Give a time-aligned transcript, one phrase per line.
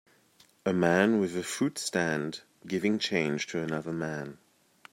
[0.65, 4.39] A man with a fruit stand giving change to another man.